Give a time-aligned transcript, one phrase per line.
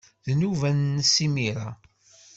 [0.25, 1.69] D nnuba-nnes imir-a.